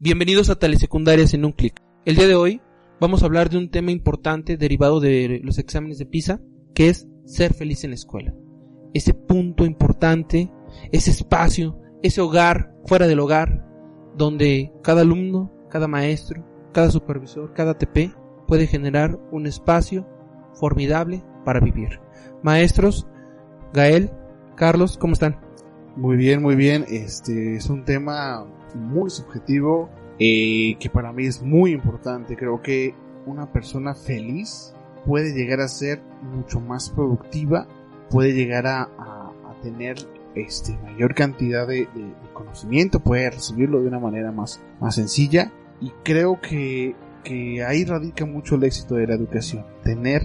Bienvenidos 0.00 0.50
a 0.50 0.56
Telesecundarias 0.56 1.34
en 1.34 1.44
un 1.44 1.52
clic. 1.52 1.80
El 2.04 2.16
día 2.16 2.26
de 2.26 2.34
hoy 2.34 2.60
vamos 3.00 3.22
a 3.22 3.26
hablar 3.26 3.48
de 3.48 3.58
un 3.58 3.70
tema 3.70 3.92
importante 3.92 4.56
derivado 4.56 4.98
de 4.98 5.40
los 5.44 5.58
exámenes 5.58 5.98
de 5.98 6.04
PISA, 6.04 6.40
que 6.74 6.88
es 6.88 7.06
ser 7.24 7.54
feliz 7.54 7.84
en 7.84 7.90
la 7.90 7.94
escuela. 7.94 8.34
Ese 8.92 9.14
punto 9.14 9.64
importante, 9.64 10.50
ese 10.90 11.12
espacio, 11.12 11.80
ese 12.02 12.20
hogar 12.20 12.74
fuera 12.86 13.06
del 13.06 13.20
hogar, 13.20 13.64
donde 14.16 14.72
cada 14.82 15.02
alumno, 15.02 15.52
cada 15.70 15.86
maestro, 15.86 16.44
cada 16.72 16.90
supervisor, 16.90 17.54
cada 17.54 17.78
TP 17.78 18.12
puede 18.48 18.66
generar 18.66 19.16
un 19.30 19.46
espacio 19.46 20.08
formidable 20.54 21.22
para 21.44 21.60
vivir. 21.60 22.00
Maestros, 22.42 23.06
Gael, 23.72 24.10
Carlos, 24.56 24.98
¿cómo 24.98 25.12
están? 25.12 25.38
Muy 25.96 26.16
bien, 26.16 26.42
muy 26.42 26.56
bien. 26.56 26.84
Este 26.88 27.54
es 27.54 27.70
un 27.70 27.84
tema 27.84 28.44
muy 28.74 29.10
subjetivo 29.10 29.88
eh, 30.18 30.76
que 30.78 30.90
para 30.90 31.12
mí 31.12 31.26
es 31.26 31.42
muy 31.42 31.72
importante. 31.72 32.36
Creo 32.36 32.62
que 32.62 32.94
una 33.26 33.52
persona 33.52 33.94
feliz 33.94 34.74
puede 35.04 35.32
llegar 35.32 35.60
a 35.60 35.68
ser 35.68 36.00
mucho 36.22 36.60
más 36.60 36.90
productiva, 36.90 37.66
puede 38.10 38.32
llegar 38.32 38.66
a, 38.66 38.82
a, 38.82 39.32
tener 39.62 39.96
este, 40.34 40.76
mayor 40.82 41.14
cantidad 41.14 41.66
de, 41.66 41.88
conocimiento, 42.34 43.00
puede 43.00 43.30
recibirlo 43.30 43.80
de 43.80 43.88
una 43.88 43.98
manera 43.98 44.30
más, 44.30 44.60
más 44.78 44.94
sencilla 44.96 45.52
y 45.80 45.90
creo 46.02 46.38
que, 46.38 46.94
que 47.22 47.64
ahí 47.64 47.84
radica 47.86 48.26
mucho 48.26 48.56
el 48.56 48.64
éxito 48.64 48.96
de 48.96 49.06
la 49.06 49.14
educación, 49.14 49.64
tener 49.82 50.22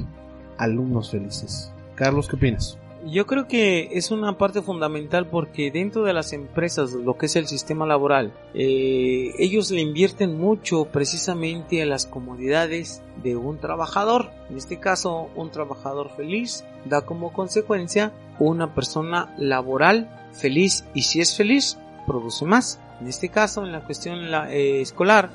alumnos 0.58 1.12
felices. 1.12 1.72
Carlos, 1.95 2.28
¿qué 2.28 2.36
opinas? 2.36 2.78
Yo 3.12 3.26
creo 3.26 3.48
que 3.48 3.90
es 3.94 4.12
una 4.12 4.38
parte 4.38 4.62
fundamental 4.62 5.28
porque 5.28 5.72
dentro 5.72 6.04
de 6.04 6.14
las 6.14 6.32
empresas, 6.34 6.94
lo 6.94 7.18
que 7.18 7.26
es 7.26 7.36
el 7.36 7.48
sistema 7.48 7.86
laboral, 7.88 8.34
eh, 8.54 9.34
ellos 9.40 9.72
le 9.72 9.82
invierten 9.82 10.38
mucho 10.38 10.86
precisamente 10.86 11.82
a 11.82 11.86
las 11.88 12.06
comodidades 12.06 13.02
de 13.24 13.36
un 13.36 13.58
trabajador. 13.58 14.30
En 14.50 14.58
este 14.58 14.80
caso, 14.80 15.30
un 15.36 15.50
trabajador 15.50 16.12
feliz 16.16 16.66
da 16.86 17.02
como 17.02 17.34
consecuencia 17.34 18.14
una 18.38 18.76
persona 18.76 19.34
laboral 19.38 20.30
feliz 20.34 20.86
y 20.94 21.04
si 21.04 21.20
es 21.20 21.36
feliz, 21.36 21.80
produce 22.06 22.46
más. 22.46 22.80
En 23.02 23.08
este 23.08 23.30
caso, 23.30 23.66
en 23.66 23.72
la 23.72 23.84
cuestión 23.86 24.20
eh, 24.50 24.82
escolar, 24.82 25.32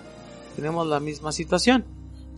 tenemos 0.55 0.87
la 0.87 1.01
misma 1.01 1.33
situación 1.33 1.85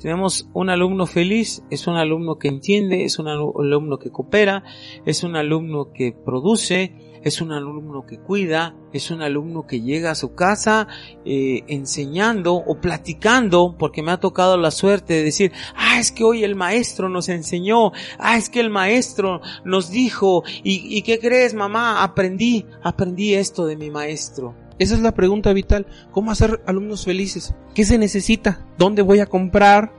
tenemos 0.01 0.49
un 0.53 0.71
alumno 0.71 1.07
feliz, 1.07 1.63
es 1.71 1.87
un 1.87 1.97
alumno 1.97 2.39
que 2.39 2.49
entiende, 2.49 3.05
es 3.05 3.19
un 3.19 3.29
alumno 3.29 3.99
que 3.99 4.11
coopera, 4.11 4.63
es 5.05 5.23
un 5.25 5.37
alumno 5.37 5.93
que 5.93 6.13
produce, 6.13 6.95
es 7.23 7.41
un 7.41 7.51
alumno 7.51 8.07
que 8.07 8.19
cuida, 8.19 8.77
es 8.93 9.11
un 9.11 9.21
alumno 9.21 9.67
que 9.67 9.81
llega 9.81 10.13
a 10.13 10.15
su 10.15 10.35
casa 10.35 10.87
eh, 11.25 11.65
enseñando 11.67 12.55
o 12.55 12.81
platicando, 12.81 13.75
porque 13.79 14.03
me 14.03 14.13
ha 14.13 14.21
tocado 14.21 14.57
la 14.57 14.71
suerte 14.71 15.15
de 15.15 15.25
decir, 15.25 15.53
ah, 15.75 15.99
es 15.99 16.13
que 16.13 16.25
hoy 16.25 16.45
el 16.45 16.55
maestro 16.55 17.09
nos 17.09 17.29
enseñó, 17.29 17.91
ah, 18.19 18.37
es 18.37 18.49
que 18.49 18.61
el 18.61 18.71
maestro 18.71 19.41
nos 19.65 19.91
dijo, 19.91 20.45
¿y, 20.63 20.97
y 20.97 21.03
qué 21.03 21.19
crees, 21.19 21.55
mamá? 21.55 22.05
Aprendí, 22.05 22.65
aprendí 22.83 23.35
esto 23.35 23.67
de 23.67 23.77
mi 23.77 23.91
maestro. 23.91 24.66
Esa 24.79 24.95
es 24.95 25.01
la 25.01 25.15
pregunta 25.15 25.53
vital. 25.53 25.87
¿Cómo 26.13 26.31
hacer 26.31 26.61
alumnos 26.67 27.05
felices? 27.05 27.55
¿Qué 27.75 27.85
se 27.85 27.99
necesita? 27.99 28.67
¿Dónde 28.79 29.03
voy 29.03 29.21
a 29.21 29.27
comprar 29.27 29.93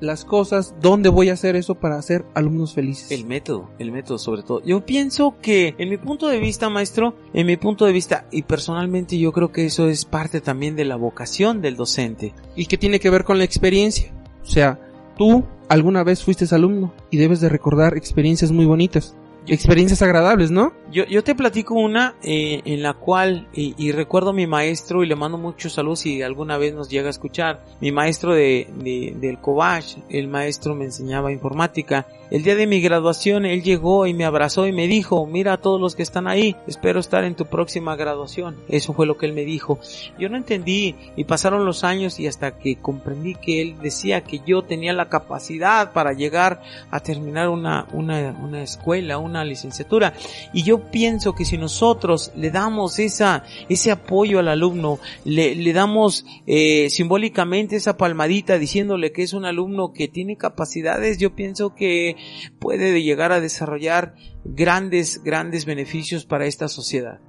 las 0.00 0.24
cosas? 0.24 0.74
¿Dónde 0.80 1.08
voy 1.08 1.30
a 1.30 1.34
hacer 1.34 1.56
eso 1.56 1.74
para 1.74 1.98
hacer 1.98 2.24
alumnos 2.34 2.74
felices? 2.74 3.10
El 3.10 3.26
método, 3.26 3.70
el 3.78 3.90
método 3.90 4.18
sobre 4.18 4.42
todo. 4.42 4.62
Yo 4.64 4.86
pienso 4.86 5.36
que, 5.42 5.74
en 5.78 5.90
mi 5.90 5.98
punto 5.98 6.28
de 6.28 6.38
vista, 6.38 6.70
maestro, 6.70 7.14
en 7.34 7.46
mi 7.46 7.56
punto 7.56 7.86
de 7.86 7.92
vista, 7.92 8.26
y 8.30 8.42
personalmente 8.42 9.18
yo 9.18 9.32
creo 9.32 9.50
que 9.50 9.66
eso 9.66 9.88
es 9.88 10.04
parte 10.04 10.40
también 10.40 10.76
de 10.76 10.84
la 10.84 10.96
vocación 10.96 11.60
del 11.60 11.76
docente. 11.76 12.32
¿Y 12.54 12.66
qué 12.66 12.78
tiene 12.78 13.00
que 13.00 13.10
ver 13.10 13.24
con 13.24 13.38
la 13.38 13.44
experiencia? 13.44 14.12
O 14.42 14.46
sea, 14.46 14.80
tú 15.18 15.44
alguna 15.68 16.04
vez 16.04 16.24
fuiste 16.24 16.52
alumno 16.54 16.92
y 17.10 17.18
debes 17.18 17.40
de 17.40 17.48
recordar 17.48 17.96
experiencias 17.96 18.52
muy 18.52 18.66
bonitas 18.66 19.16
experiencias 19.46 20.02
agradables, 20.02 20.50
¿no? 20.50 20.72
Yo, 20.90 21.04
yo 21.04 21.22
te 21.24 21.34
platico 21.34 21.74
una 21.74 22.14
eh, 22.22 22.62
en 22.64 22.82
la 22.82 22.94
cual, 22.94 23.48
y, 23.52 23.74
y, 23.78 23.92
recuerdo 23.92 24.30
a 24.30 24.32
mi 24.32 24.46
maestro 24.46 25.02
y 25.02 25.06
le 25.06 25.16
mando 25.16 25.38
muchos 25.38 25.72
saludos 25.72 26.00
si 26.00 26.22
alguna 26.22 26.58
vez 26.58 26.74
nos 26.74 26.88
llega 26.88 27.06
a 27.06 27.10
escuchar, 27.10 27.64
mi 27.80 27.92
maestro 27.92 28.34
de, 28.34 28.68
de 28.76 29.14
del 29.16 29.38
Cobach, 29.38 29.96
el 30.08 30.28
maestro 30.28 30.74
me 30.74 30.84
enseñaba 30.84 31.32
informática, 31.32 32.06
el 32.30 32.44
día 32.44 32.54
de 32.54 32.68
mi 32.68 32.80
graduación 32.80 33.44
él 33.44 33.64
llegó 33.64 34.06
y 34.06 34.14
me 34.14 34.24
abrazó 34.24 34.68
y 34.68 34.72
me 34.72 34.86
dijo, 34.86 35.26
mira 35.26 35.54
a 35.54 35.56
todos 35.56 35.80
los 35.80 35.96
que 35.96 36.04
están 36.04 36.28
ahí, 36.28 36.54
espero 36.68 37.00
estar 37.00 37.24
en 37.24 37.34
tu 37.34 37.46
próxima 37.46 37.96
graduación. 37.96 38.56
Eso 38.68 38.92
fue 38.92 39.06
lo 39.06 39.16
que 39.16 39.26
él 39.26 39.32
me 39.32 39.44
dijo. 39.44 39.80
Yo 40.16 40.28
no 40.28 40.36
entendí 40.36 40.94
y 41.16 41.24
pasaron 41.24 41.64
los 41.64 41.82
años 41.82 42.20
y 42.20 42.28
hasta 42.28 42.56
que 42.56 42.76
comprendí 42.76 43.34
que 43.34 43.62
él 43.62 43.78
decía 43.82 44.22
que 44.22 44.40
yo 44.46 44.62
tenía 44.62 44.92
la 44.92 45.08
capacidad 45.08 45.92
para 45.92 46.12
llegar 46.12 46.62
a 46.92 47.00
terminar 47.00 47.48
una, 47.48 47.86
una, 47.92 48.30
una 48.40 48.62
escuela, 48.62 49.18
una 49.18 49.29
licenciatura. 49.44 50.14
Y 50.52 50.62
yo 50.62 50.90
pienso 50.90 51.34
que 51.34 51.44
si 51.44 51.58
nosotros 51.58 52.32
le 52.36 52.50
damos 52.50 52.98
esa, 52.98 53.44
ese 53.68 53.90
apoyo 53.90 54.38
al 54.38 54.48
alumno, 54.48 54.98
le, 55.24 55.54
le 55.54 55.72
damos 55.72 56.24
eh, 56.46 56.90
simbólicamente 56.90 57.76
esa 57.76 57.96
palmadita 57.96 58.58
diciéndole 58.58 59.12
que 59.12 59.22
es 59.22 59.32
un 59.32 59.44
alumno 59.44 59.92
que 59.92 60.08
tiene 60.08 60.36
capacidades, 60.36 61.18
yo 61.18 61.34
pienso 61.34 61.74
que 61.74 62.16
puede 62.58 63.02
llegar 63.02 63.32
a 63.32 63.40
desarrollar 63.40 64.14
grandes, 64.44 65.22
grandes 65.22 65.64
beneficios 65.64 66.24
para 66.24 66.46
esta 66.46 66.68
sociedad. 66.68 67.20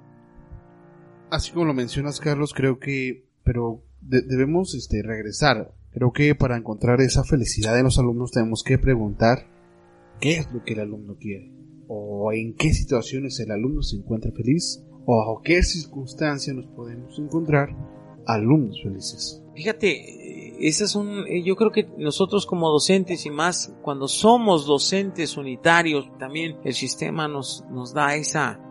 Así 1.29 1.51
como 1.51 1.65
lo 1.65 1.73
mencionas, 1.73 2.19
Carlos, 2.19 2.53
creo 2.53 2.79
que, 2.79 3.25
pero 3.43 3.83
de 4.01 4.21
debemos 4.21 4.75
este, 4.75 5.01
regresar. 5.01 5.73
Creo 5.91 6.11
que 6.11 6.35
para 6.35 6.57
encontrar 6.57 7.01
esa 7.01 7.23
felicidad 7.23 7.77
en 7.77 7.85
los 7.85 7.99
alumnos 7.99 8.31
tenemos 8.31 8.63
que 8.63 8.77
preguntar 8.77 9.47
qué 10.19 10.37
es 10.37 10.51
lo 10.51 10.63
que 10.63 10.73
el 10.73 10.81
alumno 10.81 11.15
quiere, 11.19 11.51
o 11.93 12.31
en 12.31 12.53
qué 12.53 12.73
situaciones 12.73 13.37
el 13.41 13.51
alumno 13.51 13.81
se 13.81 13.97
encuentra 13.97 14.31
feliz, 14.31 14.81
o 15.05 15.17
bajo 15.17 15.41
qué 15.43 15.61
circunstancias 15.61 16.55
nos 16.55 16.67
podemos 16.67 17.19
encontrar 17.19 17.75
alumnos 18.25 18.81
felices. 18.81 19.43
Fíjate, 19.53 20.65
esas 20.65 20.89
son, 20.89 21.25
yo 21.43 21.55
creo 21.57 21.71
que 21.71 21.89
nosotros 21.97 22.45
como 22.45 22.69
docentes 22.69 23.25
y 23.25 23.29
más 23.29 23.73
cuando 23.81 24.07
somos 24.07 24.65
docentes 24.65 25.35
unitarios, 25.35 26.09
también 26.17 26.57
el 26.63 26.73
sistema 26.73 27.27
nos, 27.27 27.65
nos 27.69 27.93
da 27.93 28.15
esa, 28.15 28.61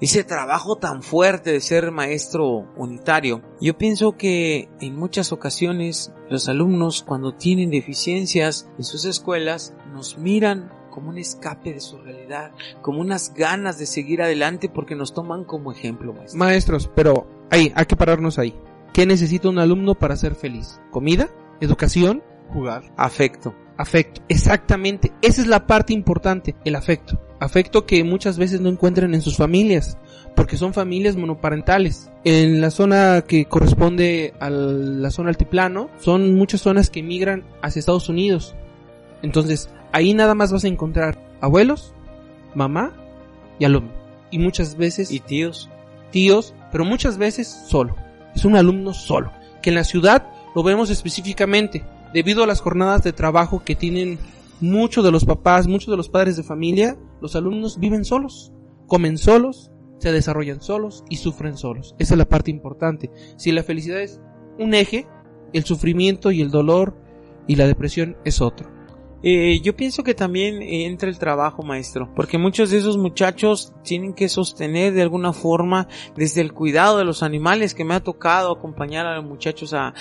ese 0.00 0.22
trabajo 0.22 0.76
tan 0.76 1.02
fuerte 1.02 1.50
de 1.50 1.60
ser 1.60 1.90
maestro 1.90 2.72
unitario. 2.76 3.42
Yo 3.60 3.76
pienso 3.76 4.16
que 4.16 4.68
en 4.80 4.94
muchas 4.94 5.32
ocasiones 5.32 6.12
los 6.30 6.48
alumnos 6.48 7.02
cuando 7.02 7.34
tienen 7.34 7.70
deficiencias 7.70 8.70
en 8.78 8.84
sus 8.84 9.04
escuelas 9.04 9.74
nos 9.92 10.16
miran 10.16 10.81
como 10.92 11.08
un 11.08 11.18
escape 11.18 11.72
de 11.72 11.80
su 11.80 11.98
realidad, 11.98 12.52
como 12.82 13.00
unas 13.00 13.34
ganas 13.34 13.78
de 13.78 13.86
seguir 13.86 14.22
adelante 14.22 14.68
porque 14.68 14.94
nos 14.94 15.12
toman 15.12 15.44
como 15.44 15.72
ejemplo. 15.72 16.12
Maestro. 16.12 16.38
Maestros, 16.38 16.90
pero 16.94 17.26
ahí, 17.50 17.72
hay 17.74 17.86
que 17.86 17.96
pararnos 17.96 18.38
ahí. 18.38 18.54
¿Qué 18.92 19.06
necesita 19.06 19.48
un 19.48 19.58
alumno 19.58 19.94
para 19.94 20.16
ser 20.16 20.34
feliz? 20.34 20.80
¿Comida? 20.90 21.30
¿Educación? 21.60 22.22
Jugar. 22.52 22.92
Afecto. 22.96 23.54
Afecto. 23.78 24.20
Exactamente. 24.28 25.12
Esa 25.22 25.40
es 25.40 25.46
la 25.48 25.66
parte 25.66 25.94
importante, 25.94 26.54
el 26.64 26.76
afecto. 26.76 27.18
Afecto 27.40 27.86
que 27.86 28.04
muchas 28.04 28.38
veces 28.38 28.60
no 28.60 28.68
encuentran 28.68 29.14
en 29.14 29.22
sus 29.22 29.36
familias, 29.36 29.96
porque 30.36 30.58
son 30.58 30.74
familias 30.74 31.16
monoparentales. 31.16 32.10
En 32.24 32.60
la 32.60 32.70
zona 32.70 33.24
que 33.26 33.46
corresponde 33.46 34.34
a 34.40 34.50
la 34.50 35.10
zona 35.10 35.30
altiplano, 35.30 35.88
son 35.98 36.34
muchas 36.34 36.60
zonas 36.60 36.90
que 36.90 37.02
migran 37.02 37.44
hacia 37.62 37.80
Estados 37.80 38.10
Unidos. 38.10 38.54
Entonces, 39.22 39.70
ahí 39.92 40.14
nada 40.14 40.34
más 40.34 40.52
vas 40.52 40.64
a 40.64 40.68
encontrar 40.68 41.18
abuelos, 41.40 41.94
mamá 42.54 42.92
y 43.58 43.64
alumno. 43.64 43.92
Y 44.30 44.38
muchas 44.38 44.76
veces... 44.76 45.10
Y 45.10 45.20
tíos. 45.20 45.68
Tíos, 46.10 46.54
pero 46.70 46.84
muchas 46.84 47.16
veces 47.16 47.48
solo 47.66 47.96
es 48.34 48.44
un 48.44 48.56
alumno 48.56 48.94
solo, 48.94 49.30
que 49.62 49.70
en 49.70 49.76
la 49.76 49.84
ciudad 49.84 50.26
lo 50.54 50.62
vemos 50.62 50.90
específicamente 50.90 51.84
debido 52.12 52.44
a 52.44 52.46
las 52.46 52.60
jornadas 52.60 53.02
de 53.02 53.12
trabajo 53.12 53.62
que 53.64 53.74
tienen 53.74 54.18
muchos 54.60 55.04
de 55.04 55.10
los 55.10 55.24
papás, 55.24 55.66
muchos 55.66 55.90
de 55.90 55.96
los 55.96 56.08
padres 56.08 56.36
de 56.36 56.42
familia, 56.42 56.96
los 57.20 57.36
alumnos 57.36 57.78
viven 57.78 58.04
solos, 58.04 58.52
comen 58.86 59.18
solos, 59.18 59.70
se 59.98 60.12
desarrollan 60.12 60.60
solos 60.60 61.04
y 61.08 61.16
sufren 61.16 61.56
solos. 61.56 61.94
Esa 61.98 62.14
es 62.14 62.18
la 62.18 62.28
parte 62.28 62.50
importante. 62.50 63.10
Si 63.36 63.52
la 63.52 63.62
felicidad 63.62 64.00
es 64.00 64.20
un 64.58 64.74
eje, 64.74 65.06
el 65.52 65.64
sufrimiento 65.64 66.30
y 66.30 66.40
el 66.40 66.50
dolor 66.50 66.96
y 67.46 67.56
la 67.56 67.66
depresión 67.66 68.16
es 68.24 68.40
otro. 68.40 68.70
Eh, 69.22 69.60
yo 69.60 69.76
pienso 69.76 70.02
que 70.02 70.14
también 70.14 70.62
entra 70.62 71.08
el 71.08 71.18
trabajo, 71.18 71.62
maestro, 71.62 72.08
porque 72.14 72.38
muchos 72.38 72.70
de 72.70 72.78
esos 72.78 72.98
muchachos 72.98 73.72
tienen 73.82 74.14
que 74.14 74.28
sostener 74.28 74.92
de 74.92 75.02
alguna 75.02 75.32
forma 75.32 75.88
desde 76.16 76.40
el 76.40 76.52
cuidado 76.52 76.98
de 76.98 77.04
los 77.04 77.22
animales 77.22 77.74
que 77.74 77.84
me 77.84 77.94
ha 77.94 78.00
tocado 78.00 78.52
acompañar 78.52 79.06
a 79.06 79.16
los 79.16 79.24
muchachos 79.24 79.74
a, 79.74 79.94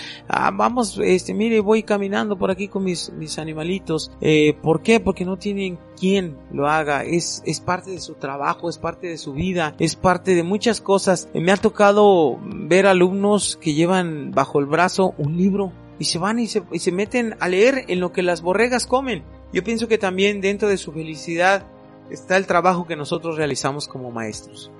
vamos, 0.53 0.99
este, 1.03 1.33
mire, 1.33 1.59
voy 1.59 1.83
caminando 1.83 2.37
por 2.37 2.51
aquí 2.51 2.67
con 2.67 2.83
mis, 2.83 3.11
mis 3.13 3.37
animalitos. 3.37 4.11
Eh, 4.21 4.55
¿Por 4.61 4.81
qué? 4.81 4.99
Porque 4.99 5.25
no 5.25 5.37
tienen 5.37 5.77
quien 5.99 6.37
lo 6.51 6.67
haga. 6.67 7.03
Es, 7.03 7.43
es 7.45 7.59
parte 7.59 7.91
de 7.91 7.99
su 7.99 8.15
trabajo, 8.15 8.69
es 8.69 8.77
parte 8.77 9.07
de 9.07 9.17
su 9.17 9.33
vida, 9.33 9.75
es 9.79 9.95
parte 9.95 10.35
de 10.35 10.43
muchas 10.43 10.81
cosas. 10.81 11.29
Me 11.33 11.51
ha 11.51 11.57
tocado 11.57 12.39
ver 12.43 12.87
alumnos 12.87 13.57
que 13.61 13.73
llevan 13.73 14.31
bajo 14.31 14.59
el 14.59 14.65
brazo 14.65 15.13
un 15.17 15.37
libro 15.37 15.71
y 16.01 16.05
se 16.05 16.17
van 16.17 16.39
y 16.39 16.47
se, 16.47 16.63
y 16.71 16.79
se 16.79 16.91
meten 16.91 17.35
a 17.39 17.47
leer 17.47 17.85
en 17.87 17.99
lo 17.99 18.11
que 18.11 18.23
las 18.23 18.41
borregas 18.41 18.87
comen. 18.87 19.21
Yo 19.53 19.63
pienso 19.63 19.87
que 19.87 19.99
también 19.99 20.41
dentro 20.41 20.67
de 20.67 20.77
su 20.77 20.91
felicidad 20.91 21.63
está 22.09 22.37
el 22.37 22.47
trabajo 22.47 22.87
que 22.87 22.95
nosotros 22.95 23.37
realizamos 23.37 23.87
como 23.87 24.09
maestros. 24.09 24.71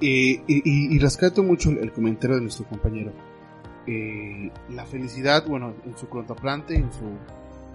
y, 0.00 0.40
y, 0.46 0.98
rescato 1.00 1.42
mucho 1.42 1.70
el, 1.70 1.90
comentario 1.90 2.36
de 2.36 2.42
nuestro 2.42 2.64
compañero. 2.66 3.10
Eh, 3.88 4.52
la 4.70 4.86
felicidad, 4.86 5.44
bueno, 5.48 5.74
en 5.84 5.98
su 5.98 6.08
contraplante, 6.08 6.76
en 6.76 6.92
su, 6.92 7.10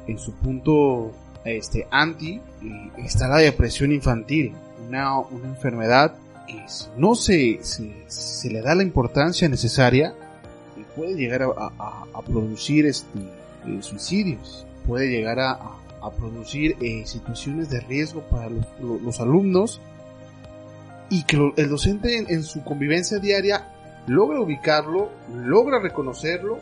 en 0.08 0.18
su 0.18 0.32
punto 0.36 1.12
este, 1.44 1.86
anti, 1.92 2.36
eh, 2.64 2.92
está 3.00 3.28
la 3.28 3.40
depresión 3.40 3.92
infantil, 3.92 4.54
una, 4.88 5.20
una 5.20 5.50
enfermedad 5.50 6.16
que 6.48 6.64
no 6.96 7.16
se, 7.16 7.60
se, 7.64 8.06
se 8.08 8.50
le 8.50 8.62
da 8.62 8.76
la 8.76 8.84
importancia 8.84 9.50
necesaria, 9.50 10.16
puede 10.96 11.16
llegar 11.16 11.44
a, 11.44 12.22
producir 12.26 12.86
este, 12.86 13.20
eh, 13.68 13.82
suicidios, 13.82 14.66
puede 14.88 15.10
llegar 15.10 15.40
a, 15.40 15.60
producir 16.18 16.76
eh, 16.82 17.04
situaciones 17.06 17.70
de 17.70 17.80
riesgo 17.80 18.24
para 18.24 18.50
los, 18.50 19.22
alumnos 19.22 19.80
y 21.10 21.24
que 21.24 21.54
el 21.56 21.70
docente 21.70 22.18
en, 22.18 22.44
su 22.44 22.62
convivencia 22.66 23.20
diaria 23.20 23.70
logra 24.08 24.42
ubicarlo, 24.42 25.10
logra 25.34 25.80
reconocerlo, 25.80 26.60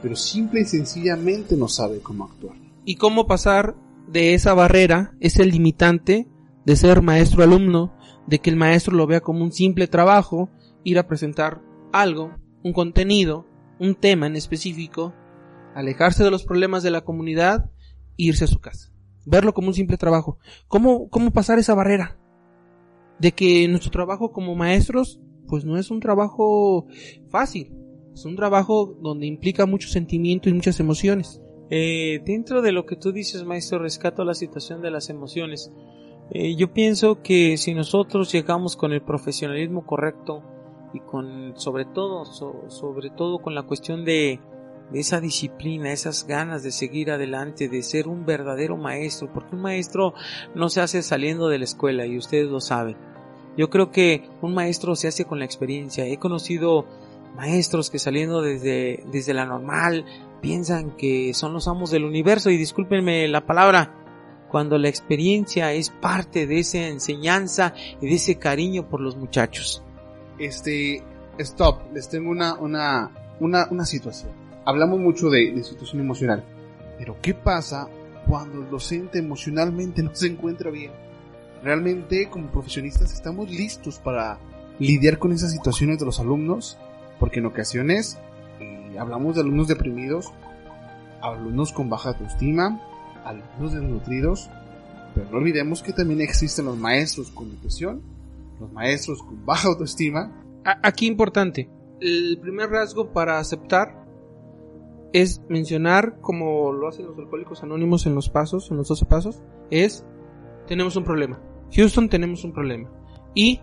pero 0.00 0.16
simple 0.16 0.62
y 0.62 0.64
sencillamente 0.64 1.54
no 1.54 1.68
sabe 1.68 1.98
cómo 2.00 2.24
actuar. 2.24 2.56
Y 2.86 2.96
cómo 2.96 3.26
pasar 3.26 3.74
de 4.06 4.32
esa 4.32 4.54
barrera, 4.54 5.12
ese 5.20 5.44
limitante 5.44 6.26
de 6.64 6.76
ser 6.76 7.02
maestro-alumno, 7.02 7.94
de 8.26 8.38
que 8.38 8.48
el 8.48 8.56
maestro 8.56 8.94
lo 8.94 9.06
vea 9.06 9.20
como 9.20 9.44
un 9.44 9.52
simple 9.52 9.86
trabajo, 9.86 10.48
ir 10.84 10.98
a 10.98 11.06
presentar 11.06 11.60
algo, 11.92 12.32
un 12.62 12.72
contenido, 12.72 13.46
un 13.78 13.94
tema 13.94 14.26
en 14.26 14.36
específico, 14.36 15.14
alejarse 15.74 16.24
de 16.24 16.30
los 16.30 16.44
problemas 16.44 16.82
de 16.82 16.90
la 16.90 17.02
comunidad 17.02 17.70
e 18.16 18.24
irse 18.24 18.44
a 18.44 18.48
su 18.48 18.60
casa. 18.60 18.92
Verlo 19.24 19.52
como 19.52 19.68
un 19.68 19.74
simple 19.74 19.96
trabajo. 19.96 20.38
¿Cómo, 20.68 21.08
cómo 21.10 21.30
pasar 21.30 21.58
esa 21.58 21.74
barrera? 21.74 22.18
De 23.18 23.32
que 23.32 23.68
nuestro 23.68 23.90
trabajo 23.90 24.32
como 24.32 24.54
maestros, 24.54 25.20
pues 25.46 25.64
no 25.64 25.76
es 25.76 25.90
un 25.90 26.00
trabajo 26.00 26.86
fácil. 27.28 27.72
Es 28.14 28.24
un 28.24 28.36
trabajo 28.36 28.98
donde 29.00 29.26
implica 29.26 29.66
mucho 29.66 29.88
sentimiento 29.88 30.48
y 30.48 30.54
muchas 30.54 30.80
emociones. 30.80 31.40
Eh, 31.70 32.20
dentro 32.24 32.62
de 32.62 32.72
lo 32.72 32.86
que 32.86 32.96
tú 32.96 33.12
dices, 33.12 33.44
maestro, 33.44 33.78
rescato 33.78 34.24
la 34.24 34.34
situación 34.34 34.80
de 34.80 34.90
las 34.90 35.10
emociones. 35.10 35.70
Eh, 36.30 36.56
yo 36.56 36.72
pienso 36.72 37.22
que 37.22 37.56
si 37.56 37.74
nosotros 37.74 38.32
llegamos 38.32 38.76
con 38.76 38.92
el 38.92 39.02
profesionalismo 39.02 39.86
correcto, 39.86 40.42
y 40.92 41.00
con 41.00 41.54
sobre 41.56 41.84
todo 41.84 42.24
sobre 42.24 43.10
todo 43.10 43.38
con 43.40 43.54
la 43.54 43.62
cuestión 43.62 44.04
de, 44.04 44.40
de, 44.90 45.00
esa 45.00 45.20
disciplina, 45.20 45.92
esas 45.92 46.26
ganas 46.26 46.62
de 46.62 46.72
seguir 46.72 47.10
adelante, 47.10 47.68
de 47.68 47.82
ser 47.82 48.08
un 48.08 48.24
verdadero 48.24 48.76
maestro, 48.76 49.32
porque 49.32 49.54
un 49.54 49.62
maestro 49.62 50.14
no 50.54 50.68
se 50.68 50.80
hace 50.80 51.02
saliendo 51.02 51.48
de 51.48 51.58
la 51.58 51.64
escuela 51.64 52.06
y 52.06 52.16
ustedes 52.16 52.48
lo 52.48 52.60
saben. 52.60 52.96
Yo 53.56 53.70
creo 53.70 53.90
que 53.90 54.28
un 54.40 54.54
maestro 54.54 54.94
se 54.94 55.08
hace 55.08 55.24
con 55.24 55.40
la 55.40 55.44
experiencia. 55.44 56.06
He 56.06 56.18
conocido 56.18 56.86
maestros 57.34 57.90
que 57.90 57.98
saliendo 57.98 58.40
desde, 58.40 59.04
desde 59.10 59.34
la 59.34 59.46
normal 59.46 60.04
piensan 60.40 60.96
que 60.96 61.34
son 61.34 61.52
los 61.52 61.66
amos 61.66 61.90
del 61.90 62.04
universo 62.04 62.50
y 62.50 62.56
discúlpenme 62.56 63.26
la 63.26 63.46
palabra, 63.46 63.94
cuando 64.48 64.78
la 64.78 64.88
experiencia 64.88 65.72
es 65.72 65.90
parte 65.90 66.46
de 66.46 66.60
esa 66.60 66.86
enseñanza 66.86 67.74
y 68.00 68.06
de 68.06 68.14
ese 68.14 68.38
cariño 68.38 68.88
por 68.88 69.00
los 69.00 69.16
muchachos 69.16 69.82
este, 70.38 71.02
stop, 71.38 71.92
les 71.92 72.08
tengo 72.08 72.30
una, 72.30 72.54
una, 72.54 73.10
una, 73.40 73.68
una 73.70 73.84
situación. 73.84 74.32
Hablamos 74.64 75.00
mucho 75.00 75.30
de, 75.30 75.52
de 75.52 75.64
situación 75.64 76.00
emocional, 76.00 76.44
pero 76.98 77.16
¿qué 77.22 77.34
pasa 77.34 77.88
cuando 78.26 78.62
el 78.62 78.70
docente 78.70 79.18
emocionalmente 79.18 80.02
no 80.04 80.14
se 80.14 80.26
encuentra 80.26 80.70
bien? 80.70 80.92
Realmente 81.62 82.28
como 82.28 82.50
profesionistas 82.50 83.12
estamos 83.12 83.50
listos 83.50 83.98
para 83.98 84.38
lidiar 84.78 85.18
con 85.18 85.32
esas 85.32 85.52
situaciones 85.52 85.98
de 85.98 86.06
los 86.06 86.20
alumnos, 86.20 86.78
porque 87.18 87.40
en 87.40 87.46
ocasiones 87.46 88.18
eh, 88.60 88.96
hablamos 88.98 89.34
de 89.34 89.40
alumnos 89.40 89.66
deprimidos, 89.66 90.32
alumnos 91.20 91.72
con 91.72 91.90
baja 91.90 92.10
autoestima, 92.10 92.80
alumnos 93.24 93.72
desnutridos, 93.72 94.50
pero 95.14 95.28
no 95.30 95.38
olvidemos 95.38 95.82
que 95.82 95.92
también 95.92 96.20
existen 96.20 96.66
los 96.66 96.76
maestros 96.76 97.30
con 97.30 97.50
depresión 97.50 98.02
los 98.60 98.72
maestros 98.72 99.22
con 99.22 99.44
baja 99.44 99.68
autoestima. 99.68 100.44
Aquí 100.82 101.06
importante, 101.06 101.70
el 102.00 102.38
primer 102.40 102.70
rasgo 102.70 103.12
para 103.12 103.38
aceptar 103.38 104.06
es 105.12 105.40
mencionar, 105.48 106.20
como 106.20 106.72
lo 106.72 106.88
hacen 106.88 107.06
los 107.06 107.18
alcohólicos 107.18 107.62
anónimos 107.62 108.06
en 108.06 108.14
los 108.14 108.28
pasos, 108.28 108.70
en 108.70 108.76
los 108.76 108.88
12 108.88 109.06
pasos, 109.06 109.42
es 109.70 110.04
tenemos 110.66 110.96
un 110.96 111.04
problema. 111.04 111.40
Houston 111.74 112.08
tenemos 112.08 112.44
un 112.44 112.52
problema. 112.52 112.90
Y 113.34 113.60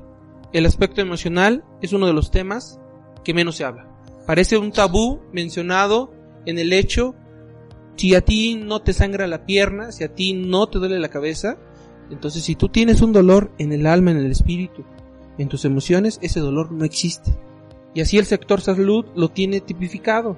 el 0.53 0.65
aspecto 0.65 1.01
emocional 1.01 1.63
es 1.81 1.93
uno 1.93 2.07
de 2.07 2.13
los 2.13 2.31
temas 2.31 2.79
que 3.23 3.33
menos 3.33 3.57
se 3.57 3.65
habla. 3.65 3.87
Parece 4.25 4.57
un 4.57 4.71
tabú 4.71 5.21
mencionado 5.31 6.11
en 6.45 6.57
el 6.57 6.73
hecho, 6.73 7.15
si 7.95 8.15
a 8.15 8.21
ti 8.21 8.55
no 8.55 8.81
te 8.81 8.93
sangra 8.93 9.27
la 9.27 9.45
pierna, 9.45 9.91
si 9.91 10.03
a 10.03 10.13
ti 10.13 10.33
no 10.33 10.67
te 10.67 10.79
duele 10.79 10.99
la 10.99 11.09
cabeza, 11.09 11.57
entonces, 12.11 12.43
si 12.43 12.55
tú 12.55 12.69
tienes 12.69 13.01
un 13.01 13.13
dolor 13.13 13.51
en 13.57 13.71
el 13.71 13.87
alma, 13.87 14.11
en 14.11 14.17
el 14.17 14.31
espíritu, 14.31 14.83
en 15.37 15.49
tus 15.49 15.65
emociones, 15.65 16.19
ese 16.21 16.39
dolor 16.39 16.71
no 16.71 16.85
existe. 16.85 17.31
Y 17.93 18.01
así 18.01 18.17
el 18.17 18.25
sector 18.25 18.61
salud 18.61 19.05
lo 19.15 19.29
tiene 19.29 19.61
tipificado. 19.61 20.37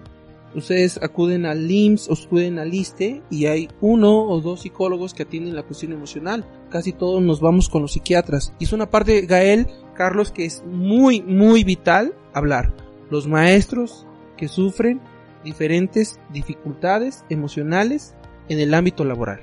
Ustedes 0.56 1.00
acuden 1.04 1.46
al 1.46 1.70
IMSS 1.70 2.10
o 2.10 2.14
acuden 2.14 2.58
al 2.58 2.74
ISTE 2.74 3.22
y 3.30 3.48
hay 3.48 3.68
uno 3.82 4.24
o 4.24 4.40
dos 4.42 4.62
psicólogos 4.62 5.14
que 5.14 5.24
atienden 5.24 5.56
la 5.56 5.64
cuestión 5.64 5.92
emocional. 5.92 6.46
Casi 6.70 6.94
todos 6.94 7.22
nos 7.22 7.42
vamos 7.42 7.70
con 7.70 7.82
los 7.82 7.94
psiquiatras. 7.94 8.54
Y 8.60 8.64
es 8.64 8.74
una 8.74 8.90
parte, 8.90 9.22
Gael, 9.26 9.68
Carlos, 9.94 10.32
que 10.32 10.46
es 10.46 10.64
muy, 10.66 11.22
muy 11.22 11.64
vital 11.64 12.16
hablar. 12.34 12.74
Los 13.10 13.28
maestros 13.28 14.06
que 14.38 14.48
sufren 14.48 15.02
diferentes 15.44 16.20
dificultades 16.32 17.26
emocionales 17.30 18.16
en 18.48 18.60
el 18.60 18.74
ámbito 18.74 19.04
laboral 19.04 19.42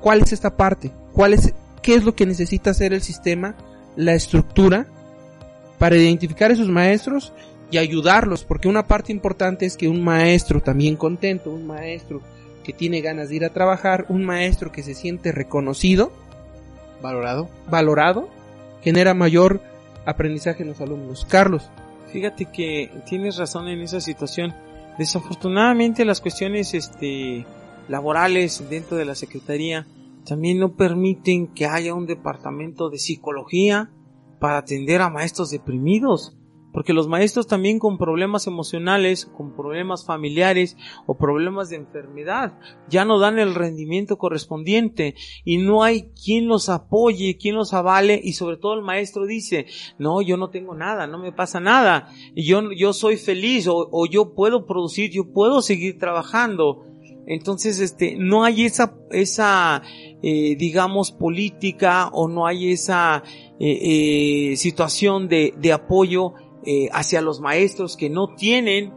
cuál 0.00 0.22
es 0.22 0.32
esta 0.32 0.56
parte, 0.56 0.90
cuál 1.12 1.34
es, 1.34 1.52
qué 1.82 1.94
es 1.94 2.04
lo 2.04 2.14
que 2.14 2.26
necesita 2.26 2.70
hacer 2.70 2.92
el 2.92 3.02
sistema, 3.02 3.54
la 3.96 4.14
estructura, 4.14 4.86
para 5.78 5.96
identificar 5.96 6.50
a 6.50 6.54
esos 6.54 6.68
maestros 6.68 7.32
y 7.70 7.78
ayudarlos, 7.78 8.44
porque 8.44 8.68
una 8.68 8.86
parte 8.86 9.12
importante 9.12 9.66
es 9.66 9.76
que 9.76 9.88
un 9.88 10.02
maestro 10.02 10.60
también 10.60 10.96
contento, 10.96 11.50
un 11.50 11.66
maestro 11.66 12.22
que 12.64 12.72
tiene 12.72 13.00
ganas 13.00 13.28
de 13.28 13.36
ir 13.36 13.44
a 13.44 13.52
trabajar, 13.52 14.06
un 14.08 14.24
maestro 14.24 14.72
que 14.72 14.82
se 14.82 14.94
siente 14.94 15.32
reconocido, 15.32 16.12
valorado, 17.02 17.48
valorado, 17.68 18.28
genera 18.82 19.14
mayor 19.14 19.60
aprendizaje 20.04 20.62
en 20.62 20.70
los 20.70 20.80
alumnos. 20.80 21.26
Carlos. 21.28 21.68
Fíjate 22.12 22.46
que 22.46 22.90
tienes 23.08 23.36
razón 23.36 23.68
en 23.68 23.80
esa 23.80 24.00
situación. 24.00 24.54
Desafortunadamente 24.96 26.04
las 26.04 26.20
cuestiones 26.20 26.72
este 26.72 27.44
laborales 27.88 28.68
dentro 28.68 28.96
de 28.96 29.04
la 29.04 29.14
Secretaría 29.14 29.86
también 30.26 30.58
no 30.58 30.74
permiten 30.74 31.46
que 31.46 31.66
haya 31.66 31.94
un 31.94 32.06
departamento 32.06 32.90
de 32.90 32.98
psicología 32.98 33.90
para 34.40 34.58
atender 34.58 35.00
a 35.00 35.08
maestros 35.08 35.50
deprimidos. 35.50 36.36
Porque 36.72 36.92
los 36.92 37.08
maestros 37.08 37.46
también 37.46 37.78
con 37.78 37.96
problemas 37.96 38.46
emocionales, 38.46 39.24
con 39.24 39.56
problemas 39.56 40.04
familiares 40.04 40.76
o 41.06 41.16
problemas 41.16 41.70
de 41.70 41.76
enfermedad 41.76 42.58
ya 42.90 43.06
no 43.06 43.18
dan 43.18 43.38
el 43.38 43.54
rendimiento 43.54 44.18
correspondiente 44.18 45.14
y 45.42 45.56
no 45.56 45.82
hay 45.82 46.10
quien 46.10 46.48
los 46.48 46.68
apoye, 46.68 47.38
quien 47.38 47.54
los 47.54 47.72
avale 47.72 48.20
y 48.22 48.34
sobre 48.34 48.58
todo 48.58 48.74
el 48.74 48.82
maestro 48.82 49.24
dice, 49.24 49.64
no, 49.98 50.20
yo 50.20 50.36
no 50.36 50.50
tengo 50.50 50.74
nada, 50.74 51.06
no 51.06 51.18
me 51.18 51.32
pasa 51.32 51.60
nada, 51.60 52.10
yo, 52.34 52.70
yo 52.72 52.92
soy 52.92 53.16
feliz 53.16 53.66
o, 53.68 53.88
o 53.90 54.06
yo 54.06 54.34
puedo 54.34 54.66
producir, 54.66 55.10
yo 55.10 55.32
puedo 55.32 55.62
seguir 55.62 55.98
trabajando 55.98 56.84
entonces, 57.26 57.80
este, 57.80 58.16
no 58.16 58.44
hay 58.44 58.64
esa, 58.64 58.94
esa, 59.10 59.82
eh, 60.22 60.56
digamos, 60.56 61.12
política 61.12 62.08
o 62.08 62.28
no 62.28 62.46
hay 62.46 62.72
esa 62.72 63.22
eh, 63.58 64.52
eh, 64.52 64.56
situación 64.56 65.28
de, 65.28 65.54
de 65.58 65.72
apoyo 65.72 66.34
hacia 66.90 67.20
los 67.20 67.40
maestros 67.40 67.96
que 67.96 68.10
no 68.10 68.34
tienen 68.34 68.92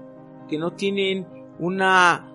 que 0.50 0.58
no 0.58 0.74
tienen 0.74 1.26
una, 1.60 2.34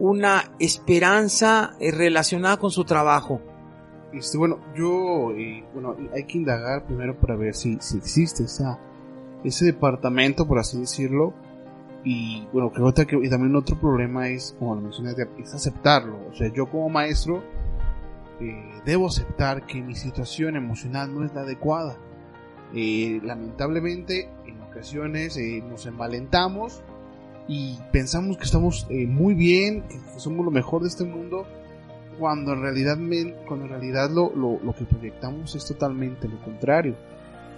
una 0.00 0.52
esperanza 0.58 1.76
eh, 1.78 1.92
relacionada 1.92 2.56
con 2.56 2.72
su 2.72 2.84
trabajo. 2.84 3.40
Este, 4.12 4.38
bueno, 4.38 4.58
yo, 4.76 5.32
eh, 5.32 5.64
bueno, 5.72 5.94
hay 6.12 6.24
que 6.24 6.38
indagar 6.38 6.86
primero 6.86 7.16
para 7.20 7.36
ver 7.36 7.54
si, 7.54 7.76
si 7.80 7.98
existe 7.98 8.44
esa, 8.44 8.80
ese 9.44 9.66
departamento, 9.66 10.48
por 10.48 10.58
así 10.58 10.80
decirlo. 10.80 11.34
Y 12.04 12.46
bueno, 12.52 12.70
creo 12.70 12.92
que 12.92 13.16
y 13.16 13.30
también 13.30 13.56
otro 13.56 13.80
problema 13.80 14.28
es, 14.28 14.54
como 14.58 14.74
lo 14.74 14.82
mencioné, 14.82 15.14
es 15.38 15.54
aceptarlo. 15.54 16.18
O 16.30 16.34
sea, 16.34 16.52
yo 16.52 16.66
como 16.66 16.90
maestro 16.90 17.42
eh, 18.40 18.82
debo 18.84 19.06
aceptar 19.06 19.66
que 19.66 19.80
mi 19.80 19.94
situación 19.94 20.56
emocional 20.56 21.14
no 21.14 21.24
es 21.24 21.32
la 21.34 21.42
adecuada. 21.42 21.96
Eh, 22.74 23.20
lamentablemente, 23.22 24.28
en 24.46 24.60
ocasiones 24.60 25.36
eh, 25.38 25.62
nos 25.66 25.86
envalentamos 25.86 26.82
y 27.48 27.78
pensamos 27.90 28.36
que 28.36 28.44
estamos 28.44 28.86
muy 28.90 29.34
bien, 29.34 29.82
que, 29.82 29.98
somos 30.18 30.44
lo 30.44 30.50
mejor 30.50 30.82
de 30.82 30.88
este 30.88 31.04
mundo, 31.04 31.46
cuando 32.18 32.52
en 32.52 32.62
realidad, 32.62 32.98
cuando 33.46 33.66
en 33.66 33.70
realidad 33.70 34.10
lo, 34.10 34.34
lo, 34.34 34.58
lo 34.62 34.74
que 34.74 34.84
proyectamos 34.84 35.54
es 35.54 35.64
totalmente 35.64 36.28
lo 36.28 36.40
contrario. 36.42 36.96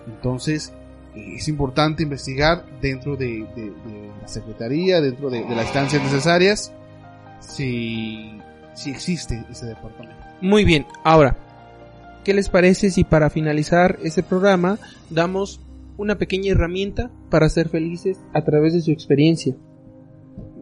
Entonces, 0.06 0.72
es 1.16 1.48
importante 1.48 2.02
investigar 2.02 2.64
dentro 2.80 3.16
de, 3.16 3.46
la 4.20 4.28
Secretaría, 4.28 5.00
dentro 5.00 5.30
de, 5.30 5.40
las 5.48 5.64
instancias 5.64 6.02
necesarias, 6.02 6.72
si, 7.40 8.38
si 8.74 8.90
existe 8.90 9.44
ese 9.50 9.66
departamento. 9.66 10.16
Muy 10.42 10.64
bien, 10.64 10.86
ahora, 11.04 11.36
¿qué 12.24 12.34
les 12.34 12.48
parece 12.48 12.90
si 12.90 13.04
para 13.04 13.30
finalizar 13.30 13.98
ese 14.02 14.22
programa 14.22 14.78
damos 15.10 15.60
una 15.96 16.18
pequeña 16.18 16.52
herramienta 16.52 17.10
para 17.30 17.48
ser 17.48 17.68
felices 17.68 18.18
a 18.34 18.42
través 18.44 18.74
de 18.74 18.82
su 18.82 18.90
experiencia? 18.90 19.56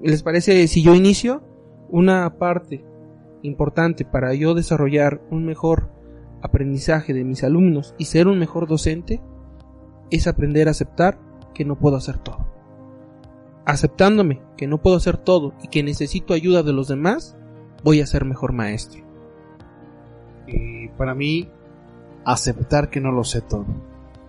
¿Les 0.02 0.22
parece 0.22 0.66
si 0.68 0.82
yo 0.82 0.94
inicio? 0.94 1.42
Una 1.88 2.38
parte 2.38 2.84
importante 3.42 4.04
para 4.04 4.34
yo 4.34 4.54
desarrollar 4.54 5.20
un 5.30 5.44
mejor 5.44 5.90
aprendizaje 6.42 7.12
de 7.12 7.24
mis 7.24 7.42
alumnos 7.44 7.94
y 7.98 8.06
ser 8.06 8.28
un 8.28 8.38
mejor 8.38 8.66
docente 8.68 9.20
es 10.14 10.28
aprender 10.28 10.68
a 10.68 10.70
aceptar 10.70 11.18
que 11.54 11.64
no 11.64 11.76
puedo 11.76 11.96
hacer 11.96 12.18
todo. 12.18 12.46
Aceptándome 13.64 14.40
que 14.56 14.68
no 14.68 14.80
puedo 14.80 14.96
hacer 14.96 15.16
todo 15.16 15.54
y 15.62 15.68
que 15.68 15.82
necesito 15.82 16.34
ayuda 16.34 16.62
de 16.62 16.72
los 16.72 16.88
demás, 16.88 17.36
voy 17.82 18.00
a 18.00 18.06
ser 18.06 18.24
mejor 18.24 18.52
maestro. 18.52 19.02
Y 20.46 20.88
para 20.90 21.14
mí, 21.14 21.48
aceptar 22.24 22.90
que 22.90 23.00
no 23.00 23.10
lo 23.10 23.24
sé 23.24 23.40
todo. 23.40 23.66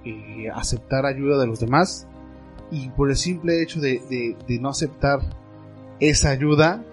Y 0.04 0.48
aceptar 0.48 1.06
ayuda 1.06 1.40
de 1.40 1.48
los 1.48 1.60
demás. 1.60 2.08
Y 2.72 2.90
por 2.90 3.12
el 3.12 3.16
simple 3.16 3.62
hecho 3.62 3.80
de, 3.80 4.36
no 4.60 4.70
aceptar 4.70 5.20
esa 6.00 6.32
ayuda, 6.32 6.84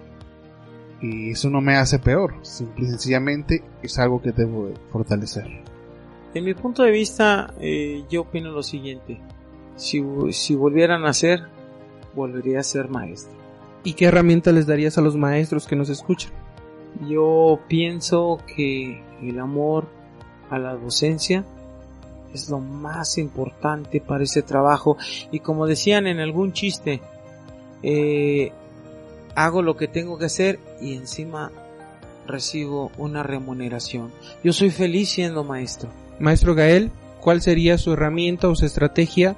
eso 1.01 1.49
no 1.49 1.61
me 1.61 1.77
hace 1.77 1.97
peor. 1.97 2.35
Simple 2.43 2.85
y 2.85 2.89
sencillamente 2.89 3.63
es 3.81 3.97
algo 3.97 4.21
que 4.21 4.31
debo 4.31 4.71
fortalecer. 4.91 5.72
En 6.33 6.43
mi 6.43 6.53
punto 6.53 6.83
de 6.83 6.91
vista, 6.91 7.53
eh, 7.59 8.03
yo 8.09 8.21
opino 8.21 8.51
lo 8.51 8.63
siguiente. 8.63 9.19
Si, 9.75 10.03
si 10.31 10.55
volviera 10.55 10.95
a 10.95 10.99
nacer, 10.99 11.43
volvería 12.15 12.59
a 12.59 12.63
ser 12.63 12.89
maestro. 12.89 13.37
¿Y 13.83 13.93
qué 13.93 14.05
herramienta 14.05 14.51
les 14.51 14.65
darías 14.65 14.97
a 14.97 15.01
los 15.01 15.15
maestros 15.15 15.67
que 15.67 15.75
nos 15.75 15.89
escuchan? 15.89 16.31
Yo 17.07 17.59
pienso 17.67 18.39
que 18.55 19.03
el 19.21 19.39
amor 19.39 19.87
a 20.49 20.57
la 20.57 20.75
docencia 20.75 21.43
es 22.33 22.49
lo 22.49 22.59
más 22.59 23.17
importante 23.17 24.01
para 24.01 24.23
ese 24.23 24.41
trabajo. 24.41 24.97
Y 25.31 25.39
como 25.39 25.67
decían 25.67 26.07
en 26.07 26.19
algún 26.19 26.53
chiste, 26.53 27.01
eh, 27.83 28.51
hago 29.35 29.61
lo 29.61 29.75
que 29.75 29.87
tengo 29.87 30.17
que 30.17 30.25
hacer 30.25 30.59
y 30.81 30.95
encima 30.95 31.51
recibo 32.25 32.91
una 32.97 33.21
remuneración. 33.23 34.11
Yo 34.43 34.53
soy 34.53 34.69
feliz 34.69 35.09
siendo 35.09 35.43
maestro. 35.43 35.89
Maestro 36.19 36.55
Gael, 36.55 36.91
¿cuál 37.21 37.41
sería 37.41 37.77
su 37.77 37.93
herramienta 37.93 38.47
o 38.47 38.55
su 38.55 38.65
estrategia 38.65 39.35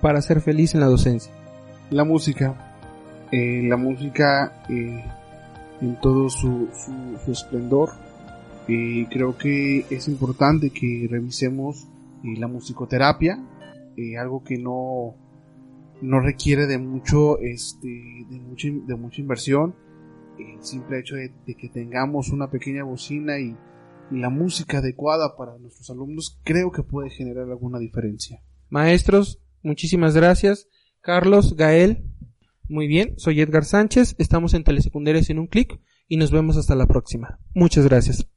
para 0.00 0.20
ser 0.20 0.40
feliz 0.40 0.74
en 0.74 0.80
la 0.80 0.86
docencia? 0.86 1.32
La 1.90 2.04
música. 2.04 2.72
Eh, 3.30 3.62
la 3.64 3.76
música 3.76 4.64
eh, 4.68 5.04
en 5.80 6.00
todo 6.00 6.28
su, 6.28 6.68
su, 7.24 7.32
esplendor. 7.32 7.90
Eh, 8.68 9.06
creo 9.10 9.36
que 9.38 9.86
es 9.90 10.08
importante 10.08 10.70
que 10.70 11.06
revisemos 11.10 11.86
la 12.22 12.46
musicoterapia, 12.46 13.38
algo 14.18 14.44
que 14.44 14.56
no, 14.56 15.14
no 16.00 16.20
requiere 16.20 16.66
de 16.66 16.78
mucho, 16.78 17.38
este, 17.40 17.88
de 18.28 18.38
mucha, 18.38 18.68
de 18.68 18.94
mucha 18.94 19.20
inversión. 19.20 19.74
El 20.38 20.64
simple 20.64 21.00
hecho 21.00 21.14
de 21.16 21.54
que 21.54 21.68
tengamos 21.68 22.30
una 22.30 22.48
pequeña 22.48 22.84
bocina 22.84 23.38
y 23.38 23.56
la 24.12 24.30
música 24.30 24.78
adecuada 24.78 25.36
para 25.36 25.58
nuestros 25.58 25.88
alumnos 25.90 26.38
creo 26.44 26.70
que 26.70 26.82
puede 26.82 27.10
generar 27.10 27.48
alguna 27.48 27.78
diferencia. 27.78 28.42
Maestros, 28.68 29.40
muchísimas 29.62 30.14
gracias. 30.14 30.68
Carlos, 31.00 31.56
Gael, 31.56 32.04
muy 32.68 32.86
bien, 32.86 33.14
soy 33.18 33.40
Edgar 33.40 33.64
Sánchez, 33.64 34.14
estamos 34.18 34.54
en 34.54 34.64
Telesecundarias 34.64 35.30
en 35.30 35.38
un 35.38 35.46
clic 35.46 35.80
y 36.08 36.16
nos 36.16 36.30
vemos 36.30 36.56
hasta 36.56 36.74
la 36.74 36.86
próxima. 36.86 37.40
Muchas 37.54 37.86
gracias. 37.86 38.26